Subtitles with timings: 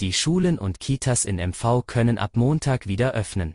[0.00, 3.52] Die Schulen und Kitas in MV können ab Montag wieder öffnen.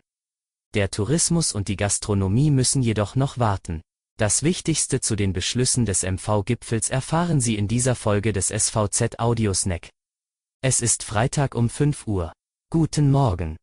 [0.74, 3.82] Der Tourismus und die Gastronomie müssen jedoch noch warten.
[4.16, 9.90] Das Wichtigste zu den Beschlüssen des MV-Gipfels erfahren Sie in dieser Folge des SVZ Audiosnack.
[10.62, 12.32] Es ist Freitag um 5 Uhr.
[12.70, 13.56] Guten Morgen.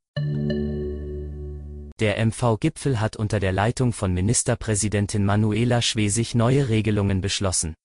[2.02, 7.76] Der MV-Gipfel hat unter der Leitung von Ministerpräsidentin Manuela Schwesig neue Regelungen beschlossen.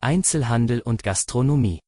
[0.00, 1.80] Einzelhandel und Gastronomie.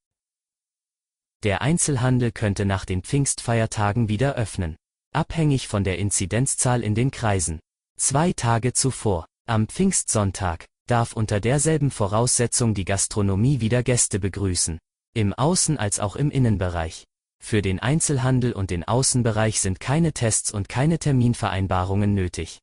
[1.43, 4.77] Der Einzelhandel könnte nach den Pfingstfeiertagen wieder öffnen.
[5.13, 7.59] Abhängig von der Inzidenzzahl in den Kreisen.
[7.99, 14.79] Zwei Tage zuvor, am Pfingstsonntag, darf unter derselben Voraussetzung die Gastronomie wieder Gäste begrüßen.
[15.15, 17.05] Im Außen- als auch im Innenbereich.
[17.43, 22.61] Für den Einzelhandel und den Außenbereich sind keine Tests und keine Terminvereinbarungen nötig.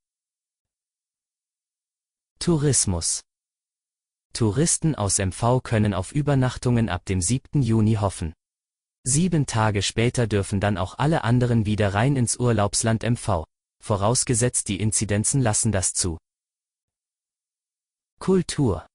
[2.39, 3.19] Tourismus
[4.31, 7.61] Touristen aus MV können auf Übernachtungen ab dem 7.
[7.61, 8.33] Juni hoffen.
[9.03, 13.45] Sieben Tage später dürfen dann auch alle anderen wieder rein ins Urlaubsland MV,
[13.83, 16.17] vorausgesetzt die Inzidenzen lassen das zu.
[18.19, 18.85] Kultur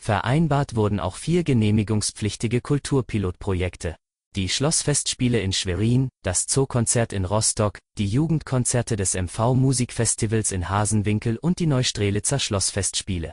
[0.00, 3.96] Vereinbart wurden auch vier genehmigungspflichtige Kulturpilotprojekte
[4.36, 11.36] die Schlossfestspiele in Schwerin, das Zookonzert in Rostock, die Jugendkonzerte des MV Musikfestivals in Hasenwinkel
[11.36, 13.32] und die Neustrelitzer Schlossfestspiele.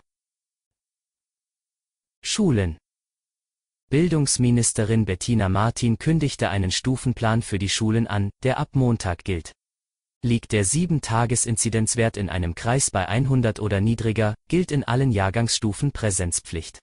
[2.23, 2.79] Schulen
[3.89, 9.53] Bildungsministerin Bettina Martin kündigte einen Stufenplan für die Schulen an, der ab Montag gilt.
[10.21, 16.79] Liegt der 7-Tages-Inzidenzwert in einem Kreis bei 100 oder niedriger, gilt in allen Jahrgangsstufen Präsenzpflicht.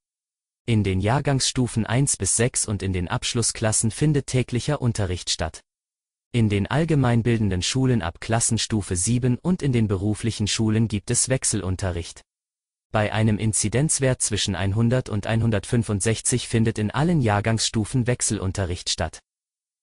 [0.65, 5.61] In den Jahrgangsstufen 1 bis 6 und in den Abschlussklassen findet täglicher Unterricht statt.
[6.33, 12.23] In den allgemeinbildenden Schulen ab Klassenstufe 7 und in den beruflichen Schulen gibt es Wechselunterricht.
[12.95, 19.19] Bei einem Inzidenzwert zwischen 100 und 165 findet in allen Jahrgangsstufen Wechselunterricht statt.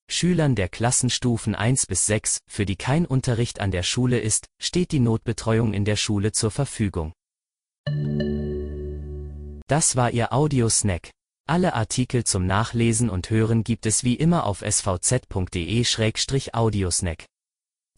[0.09, 4.93] Schülern der Klassenstufen 1 bis 6, für die kein Unterricht an der Schule ist, steht
[4.93, 7.11] die Notbetreuung in der Schule zur Verfügung.
[9.67, 11.09] Das war Ihr Audiosnack.
[11.49, 17.25] Alle Artikel zum Nachlesen und Hören gibt es wie immer auf svz.de-audiosnack.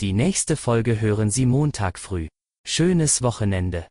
[0.02, 2.30] Die nächste Folge hören Sie Montag früh.
[2.66, 3.86] Schönes Wochenende.